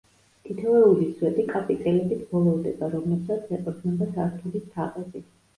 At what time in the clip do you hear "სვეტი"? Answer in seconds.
1.19-1.45